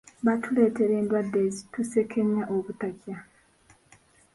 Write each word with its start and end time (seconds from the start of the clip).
"Baatuleetera 0.25 0.93
endwadde, 1.01 1.37
ezitusenkenya 1.47 2.43
obutakya." 2.55 3.17